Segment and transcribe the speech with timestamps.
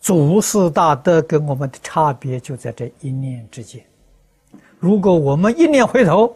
[0.00, 3.84] 祖师大德跟我们的差别就在这一念之间。
[4.78, 6.34] 如果我们一念回头，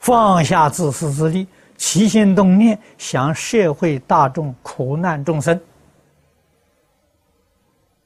[0.00, 1.46] 放下自私自利，
[1.76, 5.58] 起心动念想社会大众苦难众生，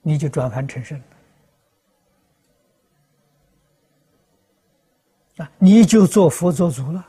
[0.03, 1.01] 你就转凡成圣
[5.39, 5.51] 啊！
[5.59, 7.05] 你就做佛做主了，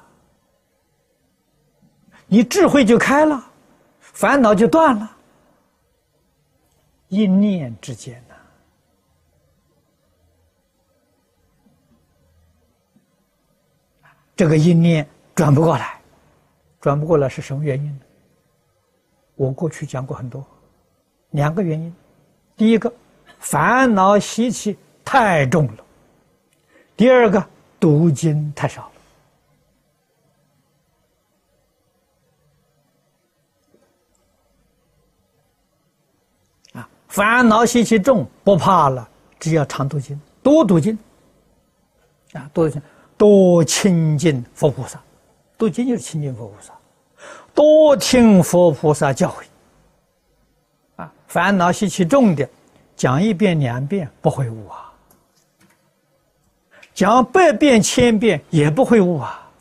[2.28, 3.44] 你智慧就开了，
[4.00, 5.18] 烦恼就断了。
[7.12, 8.36] 一念之间呐，
[14.34, 15.06] 这个一念
[15.36, 16.00] 转不过来，
[16.80, 18.00] 转不过来是什么原因呢？
[19.36, 20.46] 我过去讲过很多，
[21.32, 21.94] 两个原因：
[22.56, 22.94] 第一个，
[23.40, 25.84] 烦恼习气太重了；
[26.96, 27.46] 第二个，
[27.78, 28.91] 读经太少。
[37.12, 39.06] 烦恼习气重，不怕了，
[39.38, 40.98] 只要常读经，多读经，
[42.32, 42.82] 啊，多读经，
[43.18, 44.98] 多亲近佛菩萨，
[45.58, 46.72] 读经就是亲近佛菩萨，
[47.54, 49.44] 多听佛菩萨教诲，
[50.96, 52.48] 啊，烦恼习气重的，
[52.96, 54.94] 讲一遍两遍不会悟啊，
[56.94, 59.52] 讲百遍千遍也不会悟啊，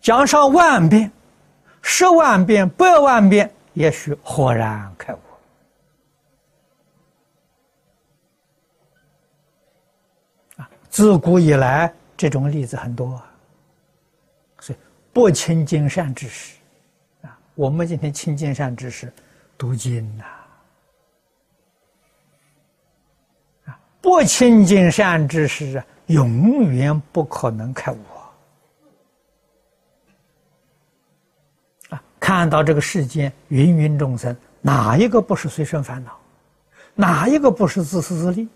[0.00, 1.12] 讲上万遍、
[1.82, 3.48] 十万遍、百万遍。
[3.76, 5.18] 也许豁然开悟
[10.56, 10.70] 啊！
[10.88, 13.22] 自古以来，这种例子很多。
[14.60, 14.78] 所以，
[15.12, 16.56] 不亲近善知识
[17.20, 19.12] 啊，我们今天亲近善知识，
[19.58, 20.24] 读经呐
[23.66, 27.98] 啊，不亲近善知识啊，永远不可能开悟。
[32.26, 36.18] 看到这个世间芸芸众生，哪一个不是随顺烦恼？
[36.92, 38.48] 哪一个不是自私自利？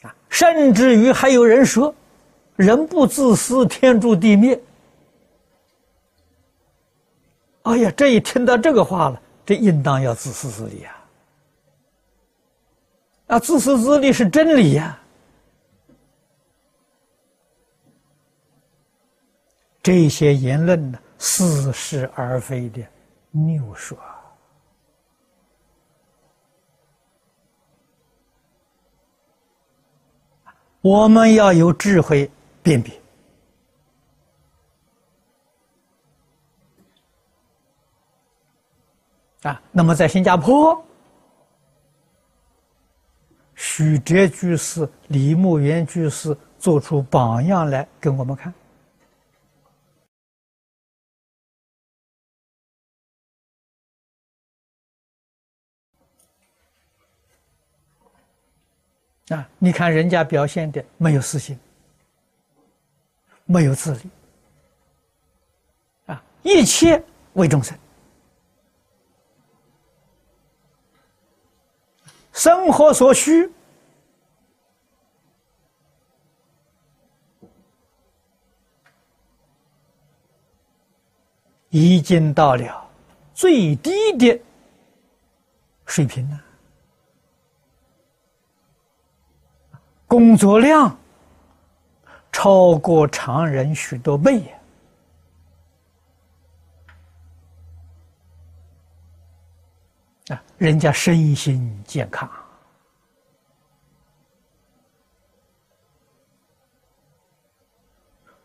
[0.00, 1.94] 啊，甚至于还有人说
[2.56, 4.58] ：“人不自私，天诛地灭。”
[7.64, 10.96] 哎呀，这一听到这个话了，这应当要自私自利啊！
[13.26, 14.98] 啊，自私自利是真理呀。
[19.84, 22.82] 这些言论呢，似是而非的
[23.32, 23.98] 谬说。
[30.80, 32.30] 我们要有智慧
[32.62, 32.98] 辨别
[39.42, 39.60] 啊。
[39.70, 40.82] 那么，在新加坡，
[43.54, 48.50] 许哲居士、李牧原居士做出榜样来，给我们看。
[59.28, 59.48] 啊！
[59.58, 61.58] 你看人家表现的没有私心，
[63.46, 64.10] 没有自利，
[66.06, 67.02] 啊，一切
[67.32, 67.78] 为众生，
[72.34, 73.50] 生活所需
[81.70, 82.90] 已经到了
[83.34, 84.38] 最低的
[85.86, 86.44] 水平了。
[90.14, 90.96] 工作量
[92.30, 94.44] 超过常人许多倍
[100.28, 100.40] 啊！
[100.56, 102.30] 人家身心健康，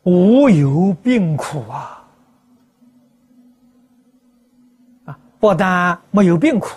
[0.02, 2.04] 无有病苦啊！
[5.06, 6.70] 啊，不但没有病苦。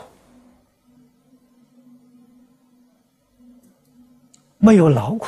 [4.65, 5.27] 没有劳苦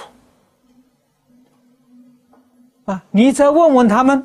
[2.84, 3.02] 啊！
[3.10, 4.24] 你再问问他们，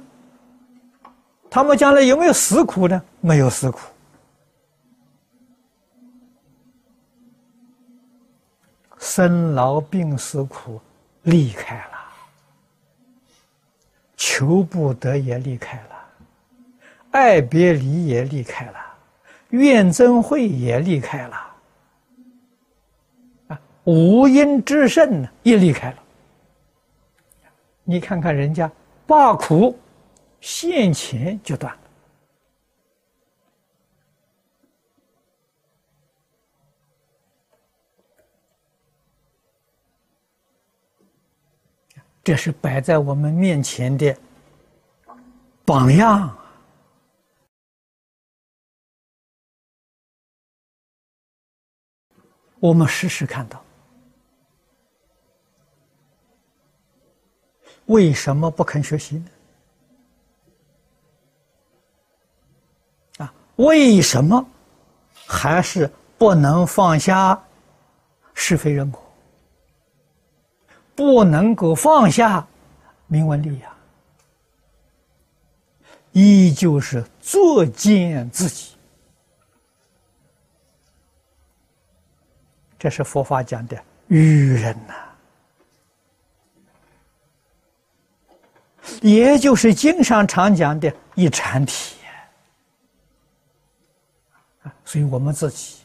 [1.50, 3.02] 他们将来有没有死苦呢？
[3.20, 3.80] 没有死苦，
[9.00, 10.80] 生老病死苦
[11.24, 11.98] 离开了，
[14.16, 16.06] 求不得也离开了，
[17.10, 18.78] 爱别离也离开了，
[19.50, 21.49] 怨憎会也离开了。
[23.86, 26.04] 五阴之盛呢也离开了。
[27.84, 28.72] 你看看人家
[29.08, 29.78] 罢苦
[30.40, 31.80] 现前就断了。
[42.30, 44.16] 这是摆在我们面前的
[45.66, 46.38] 榜样
[52.60, 53.64] 我们时时看到
[57.90, 59.26] 为什么不肯学习呢？
[63.18, 64.46] 啊，为什么
[65.26, 67.40] 还是不能放下
[68.34, 69.02] 是非人果？
[70.96, 72.46] 不能够放下
[73.08, 73.76] 名闻利养，
[76.12, 78.76] 依旧是作践自己。
[82.78, 84.94] 这是佛法讲的愚人呐，
[89.02, 91.96] 也就是经上常讲的一禅体。
[94.86, 95.78] 所以我们自己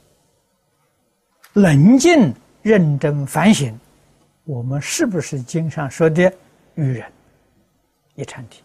[1.53, 3.79] 冷静认真反省。
[4.45, 6.31] 我们是不是经上说的
[6.75, 7.11] 愚人
[8.15, 8.63] 一禅体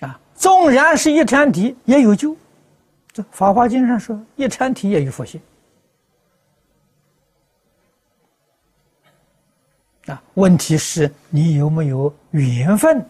[0.00, 0.20] 啊？
[0.34, 2.36] 纵然是一禅体，也有救。
[3.12, 5.40] 这《法华经》上说，一禅体也有佛性
[10.34, 13.04] 问题是你有没有缘分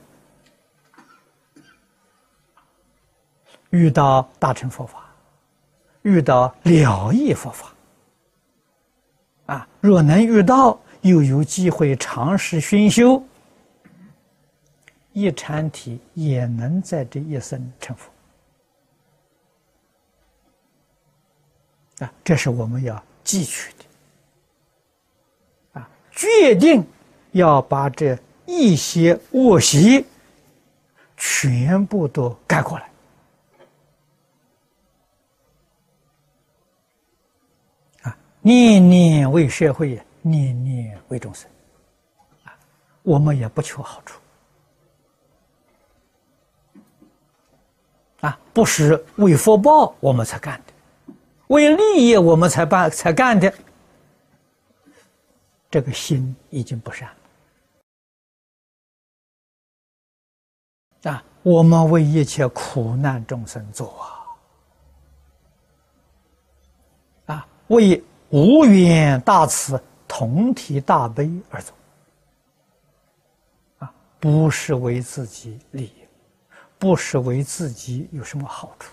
[3.70, 5.11] 遇到大乘佛法，
[6.02, 7.72] 遇到了义佛法？
[9.46, 13.22] 啊，若能遇到，又有机会尝试熏修，
[15.12, 18.11] 一禅体也能在这一生成佛。
[22.05, 25.81] 啊，这是我们要汲取的。
[25.81, 26.84] 啊，决定
[27.32, 30.05] 要把这一些恶习
[31.17, 32.91] 全部都改过来。
[38.03, 38.17] 啊。
[38.41, 41.49] 念念为社会，念念为众生，
[42.44, 42.56] 啊，
[43.03, 44.19] 我们也不求好处，
[48.21, 51.15] 啊，不是为福报我们才干的，
[51.49, 53.53] 为利益我们才办才干的，
[55.71, 57.19] 这个心已经不善了，
[61.02, 63.94] 啊，我们为一切苦难众生做
[67.26, 68.02] 啊，啊，为。
[68.32, 71.73] 无缘大慈，同体大悲而走，
[73.81, 76.06] 啊，不是为自己利益，
[76.79, 78.93] 不是为自己有什么好处，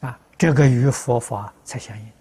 [0.00, 2.12] 啊，这个与佛法才相应。